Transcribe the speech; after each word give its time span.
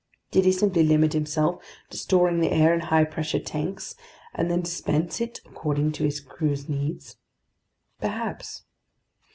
Did 0.31 0.45
he 0.45 0.51
simply 0.51 0.81
limit 0.81 1.13
himself 1.13 1.63
to 1.91 1.97
storing 1.99 2.39
the 2.39 2.51
air 2.51 2.73
in 2.73 2.79
high 2.79 3.03
pressure 3.03 3.37
tanks 3.37 3.93
and 4.33 4.49
then 4.49 4.61
dispense 4.61 5.21
it 5.21 5.41
according 5.45 5.91
to 5.91 6.03
his 6.03 6.19
crew's 6.19 6.67
needs? 6.67 7.17
Perhaps. 7.99 8.63